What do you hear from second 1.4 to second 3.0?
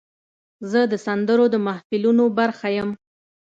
د محفلونو برخه یم.